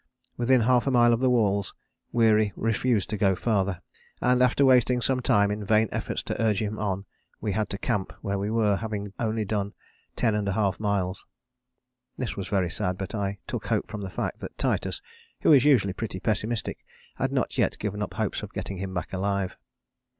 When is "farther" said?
3.35-3.81